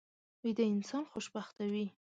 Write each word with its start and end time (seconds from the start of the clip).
ویده 0.43 0.63
انسان 0.73 1.03
خوشبخته 1.11 1.63
وي 1.71 1.87